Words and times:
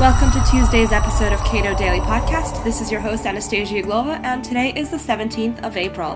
Welcome 0.00 0.30
to 0.30 0.40
Tuesday's 0.48 0.92
episode 0.92 1.32
of 1.32 1.40
Cato 1.40 1.76
Daily 1.76 1.98
Podcast. 1.98 2.62
This 2.62 2.80
is 2.80 2.88
your 2.88 3.00
host, 3.00 3.26
Anastasia 3.26 3.82
Uglova, 3.82 4.20
and 4.22 4.44
today 4.44 4.72
is 4.76 4.90
the 4.90 4.96
17th 4.96 5.60
of 5.64 5.76
April. 5.76 6.12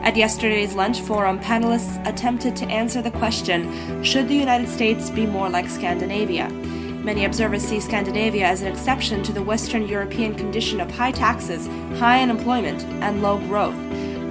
At 0.00 0.16
yesterday's 0.16 0.74
lunch 0.74 1.02
forum, 1.02 1.38
panelists 1.38 2.00
attempted 2.08 2.56
to 2.56 2.64
answer 2.68 3.02
the 3.02 3.10
question 3.10 4.02
Should 4.02 4.28
the 4.28 4.34
United 4.34 4.66
States 4.70 5.10
be 5.10 5.26
more 5.26 5.50
like 5.50 5.68
Scandinavia? 5.68 6.48
Many 6.48 7.26
observers 7.26 7.62
see 7.62 7.80
Scandinavia 7.80 8.46
as 8.46 8.62
an 8.62 8.72
exception 8.72 9.22
to 9.24 9.32
the 9.34 9.42
Western 9.42 9.86
European 9.86 10.34
condition 10.34 10.80
of 10.80 10.90
high 10.90 11.12
taxes, 11.12 11.66
high 11.98 12.22
unemployment, 12.22 12.82
and 13.02 13.20
low 13.20 13.36
growth. 13.40 13.76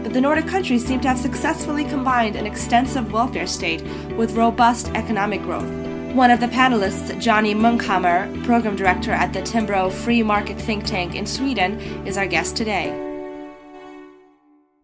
But 0.02 0.14
the 0.14 0.22
Nordic 0.22 0.48
countries 0.48 0.84
seem 0.84 1.02
to 1.02 1.08
have 1.08 1.20
successfully 1.20 1.84
combined 1.84 2.36
an 2.36 2.48
extensive 2.48 3.12
welfare 3.12 3.46
state 3.46 3.84
with 4.18 4.36
robust 4.36 4.88
economic 4.96 5.44
growth. 5.44 5.87
One 6.18 6.32
of 6.32 6.40
the 6.40 6.48
panelists, 6.48 7.22
Johnny 7.22 7.54
Munkhammar, 7.54 8.44
program 8.44 8.76
director 8.76 9.12
at 9.12 9.34
the 9.34 9.42
Timbro 9.42 9.92
Free 9.92 10.24
Market 10.24 10.60
think 10.60 10.84
tank 10.84 11.14
in 11.14 11.28
Sweden, 11.28 11.80
is 12.08 12.18
our 12.18 12.26
guest 12.26 12.58
today. 12.58 12.90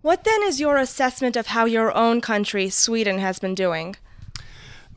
What 0.04 0.26
then 0.26 0.44
is 0.44 0.60
your 0.60 0.78
assessment 0.78 1.36
of 1.36 1.48
how 1.48 1.66
your 1.66 1.92
own 1.98 2.22
country, 2.22 2.70
Sweden, 2.70 3.18
has 3.18 3.40
been 3.40 3.56
doing? 3.56 3.96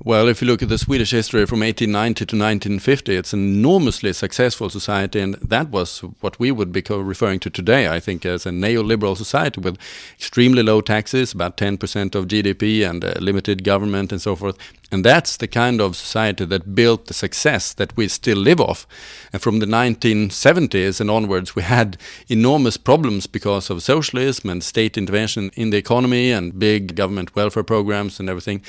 Well, 0.04 0.28
if 0.28 0.42
you 0.42 0.46
look 0.46 0.62
at 0.62 0.68
the 0.68 0.76
Swedish 0.76 1.12
history 1.12 1.46
from 1.46 1.60
1890 1.60 2.26
to 2.26 2.36
1950, 2.36 3.16
it's 3.16 3.32
an 3.32 3.40
enormously 3.40 4.12
successful 4.12 4.68
society, 4.68 5.20
and 5.20 5.34
that 5.36 5.70
was 5.70 6.00
what 6.20 6.38
we 6.38 6.52
would 6.52 6.70
be 6.70 6.82
referring 6.90 7.40
to 7.40 7.50
today, 7.50 7.88
I 7.88 7.98
think, 7.98 8.26
as 8.26 8.44
a 8.44 8.50
neoliberal 8.50 9.16
society 9.16 9.60
with 9.60 9.78
extremely 10.18 10.62
low 10.62 10.82
taxes, 10.82 11.32
about 11.32 11.56
10% 11.56 12.14
of 12.14 12.28
GDP, 12.28 12.88
and 12.88 13.04
uh, 13.04 13.14
limited 13.20 13.64
government 13.64 14.12
and 14.12 14.20
so 14.20 14.36
forth. 14.36 14.58
And 14.92 15.02
that's 15.02 15.38
the 15.38 15.48
kind 15.48 15.80
of 15.80 15.96
society 15.96 16.44
that 16.44 16.74
built 16.74 17.06
the 17.06 17.14
success 17.14 17.72
that 17.74 17.96
we 17.96 18.06
still 18.08 18.38
live 18.38 18.60
off. 18.60 18.86
And 19.32 19.40
from 19.40 19.60
the 19.60 19.66
1970s 19.66 21.00
and 21.00 21.10
onwards, 21.10 21.56
we 21.56 21.62
had 21.62 21.96
enormous 22.28 22.76
problems 22.76 23.26
because 23.26 23.70
of 23.70 23.82
socialism 23.82 24.50
and 24.50 24.62
state 24.62 24.98
intervention 24.98 25.50
in 25.54 25.70
the 25.70 25.78
economy 25.78 26.30
and 26.30 26.58
big 26.58 26.94
government 26.94 27.34
welfare 27.34 27.64
programs 27.64 28.20
and 28.20 28.28
everything. 28.28 28.62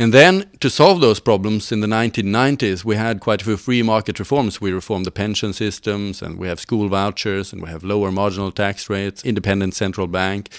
And 0.00 0.14
then 0.14 0.48
to 0.60 0.70
solve 0.70 1.00
those 1.00 1.18
problems 1.18 1.72
in 1.72 1.80
the 1.80 1.88
1990s, 1.88 2.84
we 2.84 2.94
had 2.94 3.20
quite 3.20 3.42
a 3.42 3.44
few 3.44 3.56
free 3.56 3.82
market 3.82 4.20
reforms. 4.20 4.60
We 4.60 4.70
reformed 4.70 5.06
the 5.06 5.10
pension 5.10 5.52
systems 5.52 6.22
and 6.22 6.38
we 6.38 6.46
have 6.46 6.60
school 6.60 6.88
vouchers 6.88 7.52
and 7.52 7.60
we 7.60 7.68
have 7.68 7.82
lower 7.82 8.12
marginal 8.12 8.52
tax 8.52 8.88
rates, 8.88 9.24
independent 9.24 9.74
central 9.74 10.06
bank 10.06 10.50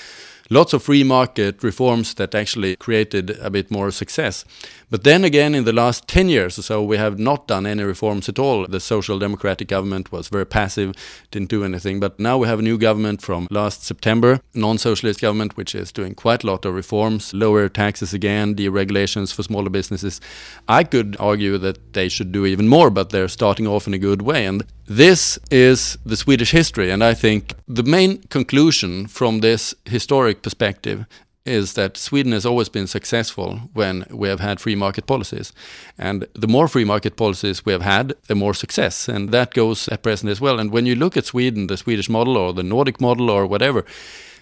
lots 0.49 0.73
of 0.73 0.83
free 0.83 1.03
market 1.03 1.63
reforms 1.63 2.13
that 2.15 2.33
actually 2.33 2.75
created 2.75 3.31
a 3.41 3.49
bit 3.49 3.69
more 3.69 3.91
success. 3.91 4.45
But 4.89 5.03
then 5.03 5.23
again, 5.23 5.53
in 5.53 5.65
the 5.65 5.73
last 5.73 6.07
10 6.07 6.29
years 6.29 6.57
or 6.57 6.63
so, 6.63 6.83
we 6.83 6.97
have 6.97 7.19
not 7.19 7.47
done 7.47 7.67
any 7.67 7.83
reforms 7.83 8.27
at 8.27 8.39
all. 8.39 8.65
The 8.65 8.79
social 8.79 9.19
democratic 9.19 9.67
government 9.67 10.11
was 10.11 10.29
very 10.29 10.47
passive, 10.47 10.95
didn't 11.29 11.49
do 11.49 11.63
anything. 11.63 11.99
But 11.99 12.19
now 12.19 12.39
we 12.39 12.47
have 12.47 12.59
a 12.59 12.63
new 12.63 12.77
government 12.77 13.21
from 13.21 13.47
last 13.51 13.83
September, 13.83 14.41
non-socialist 14.55 15.21
government, 15.21 15.55
which 15.55 15.75
is 15.75 15.91
doing 15.91 16.15
quite 16.15 16.43
a 16.43 16.47
lot 16.47 16.65
of 16.65 16.73
reforms, 16.73 17.33
lower 17.35 17.69
taxes 17.69 18.13
again, 18.13 18.55
deregulations 18.55 19.31
for 19.31 19.43
smaller 19.43 19.69
businesses. 19.69 20.19
I 20.67 20.83
could 20.83 21.15
argue 21.19 21.59
that 21.59 21.93
they 21.93 22.09
should 22.09 22.31
do 22.31 22.47
even 22.47 22.67
more, 22.67 22.89
but 22.89 23.11
they're 23.11 23.27
starting 23.27 23.67
off 23.67 23.85
in 23.85 23.93
a 23.93 23.99
good 23.99 24.23
way. 24.23 24.47
And 24.47 24.63
this 24.87 25.37
is 25.51 25.99
the 26.03 26.17
Swedish 26.17 26.49
history, 26.49 26.89
and 26.89 27.03
I 27.03 27.13
think 27.13 27.53
the 27.67 27.83
main 27.83 28.23
conclusion 28.23 29.05
from 29.05 29.41
this 29.41 29.75
historic 29.85 30.38
perspective 30.41 31.05
is 31.45 31.73
that 31.73 31.97
Sweden 31.97 32.31
has 32.31 32.45
always 32.45 32.69
been 32.69 32.87
successful 32.87 33.69
when 33.73 34.05
we 34.11 34.27
have 34.29 34.39
had 34.39 34.59
free 34.59 34.75
market 34.75 35.07
policies. 35.07 35.51
And 35.97 36.27
the 36.33 36.47
more 36.47 36.67
free 36.67 36.83
market 36.85 37.15
policies 37.15 37.65
we 37.65 37.73
have 37.73 37.81
had, 37.81 38.13
the 38.27 38.35
more 38.35 38.53
success. 38.53 39.07
And 39.07 39.29
that 39.29 39.53
goes 39.53 39.87
at 39.87 40.03
present 40.03 40.29
as 40.29 40.41
well. 40.41 40.59
And 40.59 40.71
when 40.71 40.85
you 40.85 40.95
look 40.95 41.17
at 41.17 41.25
Sweden, 41.25 41.67
the 41.67 41.77
Swedish 41.77 42.09
model 42.09 42.37
or 42.37 42.53
the 42.53 42.63
Nordic 42.63 43.01
model 43.01 43.29
or 43.29 43.47
whatever, 43.47 43.85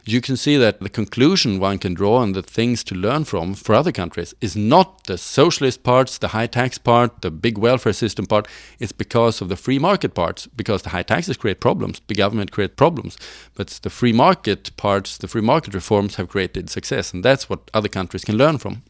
you 0.08 0.22
can 0.22 0.38
see 0.38 0.58
that 0.58 0.80
the 0.80 0.90
conclusion 0.90 1.60
one 1.60 1.78
can 1.80 1.94
draw 1.94 2.22
and 2.22 2.36
the 2.36 2.42
things 2.42 2.84
to 2.86 2.96
learn 2.96 3.26
from 3.26 3.54
for 3.54 3.76
other 3.76 3.92
countries 3.92 4.34
is 4.42 4.56
not 4.56 5.04
the 5.06 5.18
socialist 5.18 5.84
parts, 5.84 6.18
the 6.18 6.30
high 6.30 6.48
tax 6.48 6.78
part, 6.78 7.22
the 7.22 7.32
big 7.32 7.58
welfare 7.58 7.94
system 7.94 8.26
part. 8.26 8.48
It's 8.80 8.92
because 8.92 9.42
of 9.42 9.50
the 9.50 9.56
free 9.56 9.80
market 9.80 10.14
parts, 10.14 10.48
because 10.48 10.84
the 10.84 10.90
high 10.90 11.04
taxes 11.04 11.38
create 11.38 11.60
problems, 11.60 12.02
the 12.08 12.16
government 12.16 12.52
create 12.52 12.78
problems. 12.78 13.18
But 13.56 13.68
the 13.84 13.90
free 13.90 14.14
market 14.14 14.76
parts, 14.78 15.18
the 15.18 15.28
free 15.28 15.42
market 15.42 15.74
reforms 15.74 16.16
have 16.16 16.30
created 16.30 16.70
success, 16.70 17.14
and 17.14 17.24
that's 17.24 17.50
what 17.50 17.70
other 17.74 17.90
countries 17.90 18.24
can 18.24 18.38
learn 18.38 18.58
from. 18.58 18.84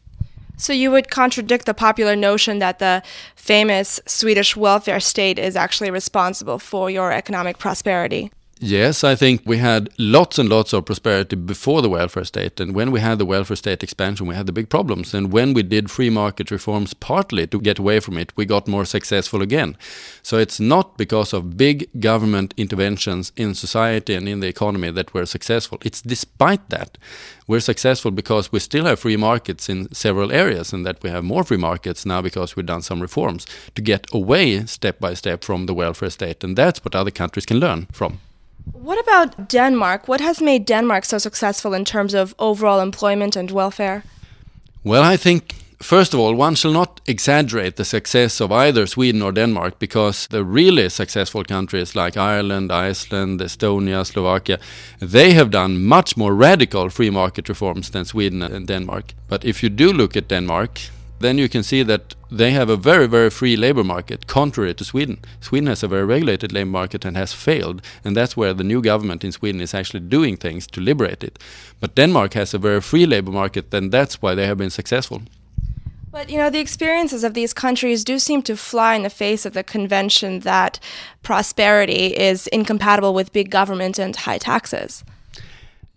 So 0.56 0.72
you 0.72 0.90
would 0.90 1.08
contradict 1.08 1.66
the 1.66 1.74
popular 1.74 2.16
notion 2.16 2.58
that 2.58 2.80
the 2.80 3.02
famous 3.36 4.00
Swedish 4.06 4.56
welfare 4.56 4.98
state 5.00 5.38
is 5.38 5.54
actually 5.54 5.90
responsible 5.90 6.58
for 6.58 6.90
your 6.90 7.12
economic 7.12 7.58
prosperity. 7.58 8.32
Yes, 8.60 9.04
I 9.04 9.14
think 9.14 9.42
we 9.44 9.58
had 9.58 9.88
lots 9.98 10.36
and 10.36 10.48
lots 10.48 10.72
of 10.72 10.84
prosperity 10.84 11.36
before 11.36 11.80
the 11.80 11.88
welfare 11.88 12.24
state. 12.24 12.58
And 12.58 12.74
when 12.74 12.90
we 12.90 12.98
had 12.98 13.18
the 13.18 13.24
welfare 13.24 13.56
state 13.56 13.84
expansion, 13.84 14.26
we 14.26 14.34
had 14.34 14.46
the 14.46 14.52
big 14.52 14.68
problems. 14.68 15.14
And 15.14 15.32
when 15.32 15.54
we 15.54 15.62
did 15.62 15.92
free 15.92 16.10
market 16.10 16.50
reforms, 16.50 16.92
partly 16.92 17.46
to 17.46 17.60
get 17.60 17.78
away 17.78 18.00
from 18.00 18.18
it, 18.18 18.32
we 18.34 18.44
got 18.46 18.66
more 18.66 18.84
successful 18.84 19.42
again. 19.42 19.76
So 20.22 20.38
it's 20.38 20.58
not 20.58 20.98
because 20.98 21.32
of 21.32 21.56
big 21.56 21.88
government 22.00 22.52
interventions 22.56 23.30
in 23.36 23.54
society 23.54 24.14
and 24.14 24.28
in 24.28 24.40
the 24.40 24.48
economy 24.48 24.90
that 24.90 25.14
we're 25.14 25.26
successful. 25.26 25.78
It's 25.84 26.02
despite 26.02 26.68
that. 26.70 26.98
We're 27.46 27.60
successful 27.60 28.10
because 28.10 28.50
we 28.50 28.58
still 28.58 28.86
have 28.86 28.98
free 28.98 29.16
markets 29.16 29.68
in 29.68 29.92
several 29.94 30.32
areas 30.32 30.72
and 30.72 30.84
that 30.84 31.00
we 31.04 31.10
have 31.10 31.22
more 31.22 31.44
free 31.44 31.58
markets 31.58 32.04
now 32.04 32.22
because 32.22 32.56
we've 32.56 32.66
done 32.66 32.82
some 32.82 33.00
reforms 33.00 33.46
to 33.76 33.82
get 33.82 34.06
away 34.12 34.66
step 34.66 34.98
by 34.98 35.14
step 35.14 35.44
from 35.44 35.66
the 35.66 35.74
welfare 35.74 36.10
state. 36.10 36.42
And 36.42 36.56
that's 36.56 36.84
what 36.84 36.96
other 36.96 37.12
countries 37.12 37.46
can 37.46 37.60
learn 37.60 37.86
from. 37.92 38.18
What 38.72 38.98
about 39.00 39.48
Denmark? 39.48 40.08
What 40.08 40.20
has 40.20 40.40
made 40.40 40.64
Denmark 40.64 41.04
so 41.04 41.18
successful 41.18 41.74
in 41.74 41.84
terms 41.84 42.14
of 42.14 42.34
overall 42.38 42.80
employment 42.80 43.36
and 43.36 43.50
welfare? 43.50 44.02
Well, 44.84 45.02
I 45.02 45.16
think 45.16 45.54
First 45.80 46.12
of 46.12 46.18
all, 46.18 46.34
one 46.34 46.56
shall 46.56 46.72
not 46.72 47.00
exaggerate 47.06 47.76
the 47.76 47.84
success 47.84 48.40
of 48.40 48.50
either 48.50 48.84
Sweden 48.86 49.22
or 49.22 49.30
Denmark 49.30 49.78
because 49.78 50.26
the 50.26 50.42
really 50.42 50.88
successful 50.88 51.44
countries 51.44 51.94
like 51.94 52.16
Ireland, 52.16 52.72
Iceland, 52.72 53.40
Estonia, 53.40 54.04
Slovakia, 54.04 54.58
they 54.98 55.34
have 55.34 55.52
done 55.52 55.84
much 55.84 56.16
more 56.16 56.34
radical 56.34 56.90
free 56.90 57.10
market 57.10 57.48
reforms 57.48 57.90
than 57.90 58.04
Sweden 58.04 58.42
and 58.42 58.66
Denmark. 58.66 59.14
But 59.28 59.44
if 59.44 59.62
you 59.62 59.68
do 59.68 59.92
look 59.92 60.16
at 60.16 60.28
Denmark, 60.28 60.80
then 61.20 61.38
you 61.38 61.48
can 61.48 61.62
see 61.62 61.82
that 61.82 62.14
they 62.30 62.50
have 62.50 62.68
a 62.68 62.76
very, 62.76 63.06
very 63.06 63.30
free 63.30 63.56
labor 63.56 63.84
market, 63.84 64.26
contrary 64.26 64.74
to 64.74 64.84
Sweden. 64.84 65.18
Sweden 65.40 65.68
has 65.68 65.82
a 65.82 65.88
very 65.88 66.04
regulated 66.04 66.52
labor 66.52 66.70
market 66.70 67.04
and 67.04 67.16
has 67.16 67.32
failed, 67.32 67.82
and 68.04 68.16
that's 68.16 68.36
where 68.36 68.54
the 68.54 68.64
new 68.64 68.82
government 68.82 69.24
in 69.24 69.32
Sweden 69.32 69.60
is 69.60 69.74
actually 69.74 70.00
doing 70.00 70.36
things 70.36 70.66
to 70.68 70.80
liberate 70.80 71.24
it. 71.24 71.38
But 71.80 71.94
Denmark 71.94 72.34
has 72.34 72.54
a 72.54 72.58
very 72.58 72.80
free 72.80 73.06
labor 73.06 73.32
market, 73.32 73.72
and 73.72 73.90
that's 73.90 74.20
why 74.22 74.34
they 74.34 74.46
have 74.46 74.58
been 74.58 74.70
successful. 74.70 75.22
But 76.10 76.30
you 76.30 76.38
know, 76.38 76.50
the 76.50 76.60
experiences 76.60 77.24
of 77.24 77.34
these 77.34 77.52
countries 77.52 78.04
do 78.04 78.18
seem 78.18 78.42
to 78.42 78.56
fly 78.56 78.94
in 78.94 79.02
the 79.02 79.10
face 79.10 79.46
of 79.46 79.52
the 79.52 79.62
convention 79.62 80.40
that 80.40 80.80
prosperity 81.22 82.16
is 82.16 82.46
incompatible 82.48 83.14
with 83.14 83.32
big 83.32 83.50
government 83.50 83.98
and 83.98 84.16
high 84.16 84.38
taxes. 84.38 85.04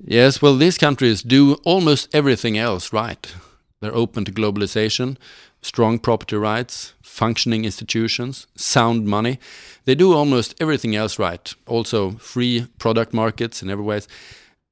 Yes, 0.04 0.42
well, 0.42 0.58
these 0.58 0.78
countries 0.78 1.22
do 1.22 1.56
almost 1.64 2.14
everything 2.14 2.58
else 2.58 2.92
right. 2.92 3.34
They're 3.81 3.96
open 3.96 4.25
to 4.25 4.31
globalization, 4.31 5.18
strong 5.62 6.00
property 6.00 6.36
rights, 6.38 6.94
functioning 7.02 7.66
institutions, 7.66 8.47
sound 8.56 9.06
money. 9.06 9.40
They 9.86 9.96
do 9.96 10.14
almost 10.14 10.56
everything 10.62 10.96
else 10.96 11.19
right. 11.19 11.53
Also, 11.68 12.12
free 12.12 12.68
product 12.78 13.14
markets 13.14 13.62
in 13.62 13.69
every 13.69 13.84
way. 13.84 14.02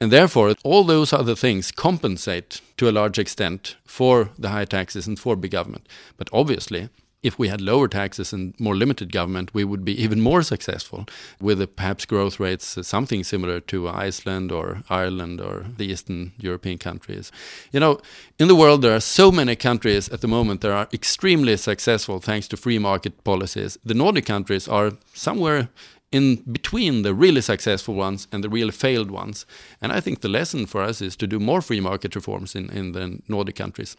And 0.02 0.12
therefore, 0.12 0.56
all 0.64 0.84
those 0.84 1.12
other 1.12 1.36
things 1.36 1.72
compensate 1.72 2.62
to 2.78 2.88
a 2.88 2.92
large 2.92 3.20
extent 3.20 3.76
for 3.84 4.30
the 4.38 4.50
high 4.50 4.66
taxes 4.66 5.08
and 5.08 5.20
for 5.20 5.36
big 5.36 5.52
government. 5.52 5.88
But 6.16 6.30
obviously, 6.32 6.90
if 7.22 7.38
we 7.38 7.50
had 7.50 7.60
lower 7.60 7.88
taxes 7.88 8.32
and 8.32 8.58
more 8.60 8.76
limited 8.76 9.12
government, 9.12 9.54
we 9.54 9.64
would 9.64 9.84
be 9.84 10.02
even 10.02 10.22
more 10.22 10.42
successful 10.42 11.06
with 11.42 11.76
perhaps 11.76 12.06
growth 12.06 12.40
rates 12.40 12.78
something 12.88 13.24
similar 13.24 13.60
to 13.60 13.90
Iceland 13.90 14.52
or 14.52 14.84
Ireland 14.90 15.42
or 15.42 15.66
the 15.78 15.86
Eastern 15.86 16.32
European 16.38 16.78
countries. 16.78 17.32
You 17.72 17.82
know, 17.82 18.00
in 18.40 18.48
the 18.48 18.56
world, 18.56 18.82
there 18.82 18.96
are 18.96 19.02
so 19.02 19.32
many 19.32 19.56
countries 19.56 20.08
at 20.10 20.22
the 20.22 20.28
moment 20.28 20.62
that 20.62 20.72
are 20.72 20.88
extremely 20.94 21.58
successful 21.58 22.20
thanks 22.20 22.48
to 22.50 22.58
free 22.58 22.80
market 22.80 23.24
policies. 23.24 23.78
The 23.84 23.94
Nordic 23.94 24.26
countries 24.26 24.68
are 24.68 24.94
somewhere 25.14 25.70
in 26.12 26.38
between 26.52 27.04
the 27.04 27.14
really 27.14 27.42
successful 27.42 27.96
ones 27.96 28.28
and 28.32 28.44
the 28.44 28.50
really 28.50 28.72
failed 28.72 29.12
ones. 29.12 29.46
And 29.82 29.92
I 29.92 30.00
think 30.00 30.22
the 30.22 30.30
lesson 30.30 30.66
for 30.66 30.82
us 30.82 31.02
is 31.02 31.16
to 31.18 31.28
do 31.28 31.40
more 31.40 31.62
free 31.62 31.80
market 31.80 32.16
reforms 32.16 32.56
in, 32.56 32.70
in 32.72 32.94
the 32.94 33.20
Nordic 33.28 33.56
countries. 33.56 33.96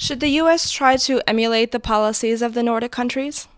Should 0.00 0.20
the 0.20 0.40
US 0.42 0.70
try 0.70 0.96
to 0.96 1.20
emulate 1.26 1.72
the 1.72 1.80
policies 1.80 2.40
of 2.40 2.54
the 2.54 2.62
Nordic 2.62 2.92
countries? 2.92 3.48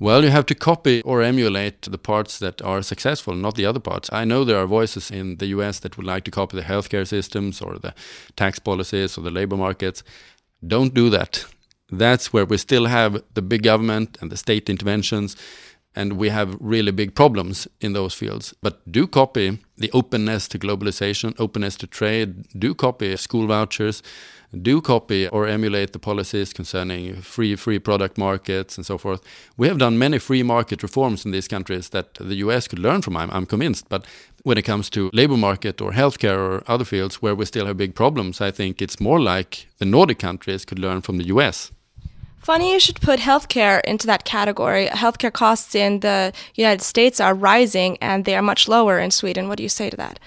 Well, 0.00 0.24
you 0.24 0.30
have 0.30 0.46
to 0.46 0.56
copy 0.56 1.00
or 1.02 1.22
emulate 1.22 1.82
the 1.82 1.98
parts 1.98 2.40
that 2.40 2.60
are 2.62 2.82
successful, 2.82 3.36
not 3.36 3.54
the 3.54 3.66
other 3.66 3.78
parts. 3.78 4.10
I 4.12 4.24
know 4.24 4.44
there 4.44 4.58
are 4.58 4.66
voices 4.66 5.12
in 5.12 5.36
the 5.36 5.46
US 5.46 5.78
that 5.78 5.96
would 5.96 6.04
like 6.04 6.24
to 6.24 6.32
copy 6.32 6.56
the 6.56 6.64
healthcare 6.64 7.06
systems 7.06 7.62
or 7.62 7.78
the 7.78 7.94
tax 8.34 8.58
policies 8.58 9.16
or 9.16 9.20
the 9.20 9.30
labor 9.30 9.56
markets. 9.56 10.02
Don't 10.66 10.92
do 10.92 11.08
that. 11.10 11.46
That's 11.92 12.32
where 12.32 12.44
we 12.44 12.56
still 12.56 12.86
have 12.86 13.22
the 13.34 13.42
big 13.42 13.62
government 13.62 14.18
and 14.20 14.32
the 14.32 14.36
state 14.36 14.68
interventions. 14.68 15.36
And 15.94 16.14
we 16.14 16.30
have 16.30 16.56
really 16.60 16.92
big 16.92 17.14
problems 17.14 17.68
in 17.80 17.92
those 17.92 18.14
fields. 18.14 18.54
But 18.62 18.80
do 18.90 19.06
copy 19.06 19.58
the 19.76 19.90
openness 19.92 20.48
to 20.48 20.58
globalization, 20.58 21.34
openness 21.38 21.76
to 21.76 21.86
trade, 21.86 22.46
do 22.58 22.74
copy 22.74 23.16
school 23.16 23.46
vouchers, 23.46 24.02
do 24.60 24.80
copy 24.80 25.28
or 25.28 25.46
emulate 25.46 25.92
the 25.92 25.98
policies 25.98 26.52
concerning 26.52 27.16
free 27.22 27.56
free 27.56 27.78
product 27.78 28.18
markets 28.18 28.76
and 28.76 28.84
so 28.84 28.98
forth. 28.98 29.20
We 29.56 29.68
have 29.68 29.78
done 29.78 29.98
many 29.98 30.18
free 30.18 30.42
market 30.42 30.82
reforms 30.82 31.24
in 31.24 31.30
these 31.32 31.48
countries 31.48 31.88
that 31.90 32.14
the 32.14 32.36
US 32.36 32.68
could 32.68 32.78
learn 32.78 33.02
from, 33.02 33.16
I'm, 33.16 33.30
I'm 33.30 33.46
convinced. 33.46 33.88
But 33.88 34.06
when 34.42 34.58
it 34.58 34.62
comes 34.62 34.90
to 34.90 35.10
labor 35.12 35.36
market 35.36 35.80
or 35.80 35.92
healthcare 35.92 36.38
or 36.38 36.62
other 36.66 36.84
fields 36.84 37.22
where 37.22 37.34
we 37.34 37.44
still 37.44 37.66
have 37.66 37.76
big 37.76 37.94
problems, 37.94 38.40
I 38.40 38.50
think 38.50 38.82
it's 38.82 39.00
more 39.00 39.20
like 39.20 39.68
the 39.78 39.86
Nordic 39.86 40.18
countries 40.18 40.64
could 40.64 40.78
learn 40.78 41.00
from 41.00 41.16
the 41.18 41.26
US. 41.26 41.72
Funny 42.42 42.72
you 42.72 42.80
should 42.80 43.00
put 43.00 43.20
healthcare 43.20 43.80
into 43.84 44.06
that 44.08 44.24
category. 44.24 44.88
Healthcare 44.88 45.32
costs 45.32 45.76
in 45.76 46.00
the 46.00 46.32
United 46.56 46.82
States 46.82 47.20
are 47.20 47.34
rising 47.34 47.96
and 48.00 48.24
they 48.24 48.34
are 48.34 48.42
much 48.42 48.66
lower 48.66 48.98
in 48.98 49.12
Sweden. 49.12 49.46
What 49.46 49.58
do 49.58 49.62
you 49.62 49.68
say 49.68 49.90
to 49.90 49.96
that? 49.96 50.18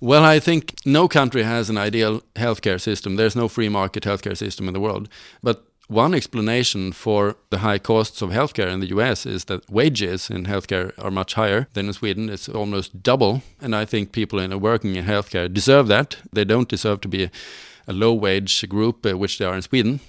Well, 0.00 0.24
I 0.24 0.40
think 0.40 0.74
no 0.84 1.06
country 1.06 1.44
has 1.44 1.70
an 1.70 1.78
ideal 1.78 2.22
healthcare 2.34 2.80
system. 2.80 3.14
There's 3.14 3.36
no 3.36 3.46
free 3.46 3.68
market 3.68 4.02
healthcare 4.02 4.36
system 4.36 4.66
in 4.66 4.74
the 4.74 4.80
world. 4.80 5.08
But 5.40 5.64
one 5.86 6.14
explanation 6.14 6.90
for 6.90 7.36
the 7.50 7.58
high 7.58 7.78
costs 7.78 8.22
of 8.22 8.30
healthcare 8.30 8.72
in 8.72 8.80
the 8.80 8.88
US 8.98 9.24
is 9.24 9.44
that 9.44 9.70
wages 9.70 10.30
in 10.30 10.46
healthcare 10.46 10.92
are 10.98 11.12
much 11.12 11.34
higher 11.34 11.68
than 11.74 11.86
in 11.86 11.92
Sweden. 11.92 12.28
It's 12.28 12.48
almost 12.48 13.04
double. 13.04 13.42
And 13.60 13.76
I 13.76 13.84
think 13.84 14.10
people 14.10 14.40
in 14.40 14.58
working 14.60 14.96
in 14.96 15.04
healthcare 15.04 15.52
deserve 15.52 15.86
that. 15.88 16.16
They 16.32 16.44
don't 16.44 16.68
deserve 16.68 17.00
to 17.02 17.08
be 17.08 17.24
a, 17.86 17.92
low 17.92 18.12
wage 18.14 18.68
group, 18.68 19.04
uh, 19.04 19.18
which 19.18 19.38
they 19.38 19.44
are 19.44 19.54
in 19.56 19.62
Sweden. 19.62 20.00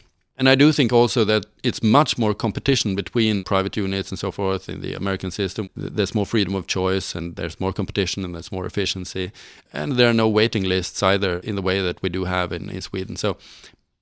And 0.42 0.50
I 0.50 0.56
do 0.56 0.72
think 0.72 0.92
also 0.92 1.24
that 1.26 1.46
it's 1.62 1.84
much 1.84 2.18
more 2.18 2.34
competition 2.34 2.96
between 2.96 3.44
private 3.44 3.78
units 3.78 4.10
and 4.10 4.18
so 4.18 4.32
forth 4.32 4.68
in 4.70 4.82
the 4.82 4.96
American 4.96 5.30
system. 5.30 5.70
There's 5.76 6.16
more 6.16 6.26
freedom 6.26 6.56
of 6.56 6.66
choice 6.66 7.14
and 7.14 7.36
there's 7.36 7.60
more 7.60 7.72
competition 7.72 8.26
and 8.26 8.34
there's 8.34 8.52
more 8.52 8.66
efficiency. 8.66 9.32
And 9.72 9.98
there 9.98 10.10
are 10.10 10.16
no 10.16 10.28
waiting 10.28 10.64
lists 10.64 11.04
either 11.04 11.38
in 11.42 11.56
the 11.56 11.62
way 11.62 11.80
that 11.80 12.02
we 12.02 12.10
do 12.10 12.24
have 12.24 12.52
in, 12.52 12.72
in 12.72 12.82
Sweden. 12.82 13.18
So, 13.18 13.38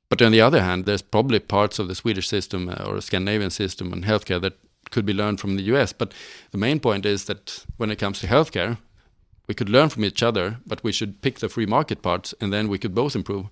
but 0.07 0.21
on 0.21 0.31
the 0.31 0.39
other 0.39 0.61
hand, 0.61 0.85
there's 0.85 1.01
probably 1.01 1.39
parts 1.39 1.77
of 1.77 1.89
the 1.89 1.93
Swedish 1.93 2.29
system 2.29 2.69
uh, 2.69 2.85
or 2.85 3.01
Scandinavian 3.01 3.49
system 3.49 3.91
and 3.91 4.05
healthcare 4.05 4.39
that 4.39 4.57
could 4.91 5.05
be 5.05 5.11
learned 5.11 5.41
from 5.41 5.57
the 5.57 5.63
US. 5.73 5.91
But 5.91 6.13
the 6.51 6.57
main 6.57 6.79
point 6.79 7.05
is 7.05 7.25
that 7.25 7.65
when 7.75 7.91
it 7.91 7.99
comes 7.99 8.21
to 8.21 8.27
healthcare, 8.27 8.77
we 9.49 9.55
could 9.55 9.67
learn 9.67 9.89
from 9.89 10.05
each 10.05 10.23
other, 10.23 10.59
but 10.65 10.85
we 10.85 10.93
should 10.93 11.21
pick 11.21 11.39
the 11.39 11.49
free 11.49 11.65
market 11.65 12.01
parts 12.01 12.33
and 12.39 12.53
then 12.53 12.69
we 12.69 12.79
could 12.79 12.95
both 12.95 13.13
improve. 13.13 13.47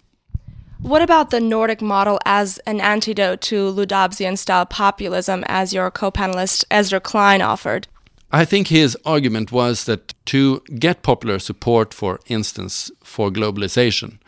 What 0.82 1.02
about 1.02 1.32
the 1.32 1.40
Nordic 1.40 1.82
model 1.82 2.20
as 2.24 2.60
an 2.60 2.80
antidote 2.80 3.42
to 3.42 3.70
Lou 3.70 3.86
Dobbsian 3.86 4.38
style 4.38 4.66
populism, 4.66 5.44
as 5.48 5.74
your 5.74 5.90
co 5.90 6.12
panelist 6.12 6.66
Ezra 6.70 7.00
Klein 7.00 7.42
offered? 7.42 7.88
I 8.32 8.46
think 8.46 8.68
his 8.68 8.96
argument 9.04 9.52
was 9.52 9.86
that 9.86 10.14
to 10.26 10.62
get 10.78 11.02
popular 11.02 11.40
support, 11.40 11.94
for 11.94 12.20
instance, 12.28 12.92
for 13.04 13.32
globalization, 13.32 14.20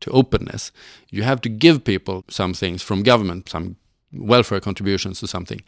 to 0.00 0.10
openness, 0.10 0.70
you 1.10 1.22
have 1.22 1.40
to 1.40 1.48
give 1.48 1.84
people 1.84 2.24
some 2.28 2.54
things 2.54 2.82
from 2.82 3.02
government, 3.02 3.48
some 3.48 3.76
welfare 4.12 4.60
contributions 4.60 5.22
or 5.22 5.26
something. 5.26 5.62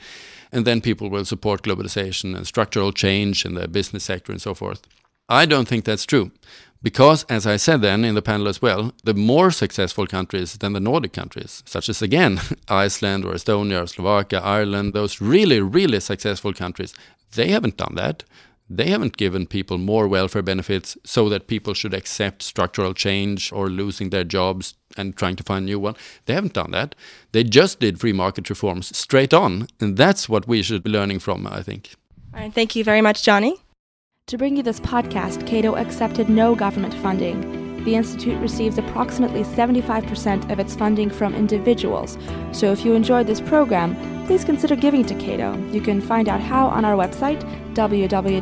And 0.52 0.64
then 0.64 0.81
people 0.81 1.11
will 1.11 1.25
support 1.25 1.62
globalization 1.62 2.37
and 2.37 2.46
structural 2.46 2.93
change 2.93 3.44
in 3.44 3.55
the 3.55 3.67
business 3.67 4.05
sector 4.05 4.32
and 4.32 4.40
so 4.40 4.55
forth. 4.55 4.82
I 5.29 5.44
don't 5.46 5.69
think 5.69 5.85
that's 5.85 6.06
true. 6.06 6.31
Because, 6.80 7.25
as 7.25 7.46
I 7.46 7.56
said 7.56 7.82
then 7.82 8.04
in 8.04 8.14
the 8.14 8.22
panel 8.22 8.46
as 8.46 8.62
well, 8.62 8.92
the 9.02 9.14
more 9.14 9.50
successful 9.50 10.06
countries 10.06 10.58
than 10.58 10.75
the 10.75 10.80
Nordic 10.80 11.12
countries, 11.12 11.62
such 11.66 11.88
as 11.88 12.02
again 12.02 12.40
Iceland 12.69 13.25
or 13.25 13.32
Estonia 13.32 13.82
or 13.82 13.86
Slovakia, 13.86 14.40
Ireland, 14.40 14.92
those 14.92 15.20
really, 15.20 15.60
really 15.60 15.98
successful 16.00 16.52
countries, 16.52 16.94
they 17.32 17.48
haven't 17.48 17.76
done 17.76 17.94
that. 17.96 18.25
They 18.70 18.90
haven't 18.90 19.16
given 19.16 19.46
people 19.46 19.78
more 19.78 20.06
welfare 20.06 20.42
benefits 20.42 20.96
so 21.02 21.28
that 21.30 21.46
people 21.46 21.72
should 21.72 21.94
accept 21.94 22.42
structural 22.42 22.92
change 22.92 23.50
or 23.50 23.69
losing 23.69 24.10
their 24.10 24.25
jobs 24.25 24.75
and 24.96 25.16
trying 25.16 25.36
to 25.36 25.42
find 25.42 25.62
a 25.62 25.66
new 25.66 25.80
one. 25.80 25.94
They 26.26 26.34
haven't 26.34 26.52
done 26.52 26.72
that. 26.72 26.94
They 27.32 27.44
just 27.44 27.80
did 27.80 27.98
free 27.98 28.12
market 28.12 28.50
reforms 28.50 28.94
straight 28.94 29.32
on. 29.32 29.69
And 29.80 29.96
that's 29.96 30.28
what 30.28 30.46
we 30.46 30.62
should 30.62 30.82
be 30.82 30.90
learning 30.90 31.20
from, 31.20 31.46
I 31.46 31.62
think. 31.62 31.94
All 32.34 32.40
right. 32.40 32.52
Thank 32.52 32.76
you 32.76 32.84
very 32.84 33.00
much, 33.00 33.22
Johnny. 33.22 33.56
To 34.28 34.36
bring 34.36 34.56
you 34.58 34.62
this 34.62 34.78
podcast, 34.80 35.46
Cato 35.46 35.76
accepted 35.76 36.28
no 36.28 36.54
government 36.54 36.92
funding. 36.92 37.82
The 37.84 37.94
Institute 37.94 38.38
receives 38.42 38.76
approximately 38.76 39.42
75% 39.42 40.50
of 40.52 40.60
its 40.60 40.75
funding 40.76 41.08
from 41.08 41.34
individuals. 41.34 42.19
So 42.52 42.70
if 42.70 42.84
you 42.84 42.92
enjoyed 42.92 43.26
this 43.26 43.40
program, 43.40 43.96
please 44.26 44.44
consider 44.44 44.76
giving 44.76 45.06
to 45.06 45.14
Cato. 45.14 45.56
You 45.69 45.80
can 45.80 46.02
find 46.02 46.28
out 46.28 46.42
how 46.42 46.66
on 46.66 46.84
our 46.84 46.94
website, 46.94 47.40
www.cato.org. 47.72 48.38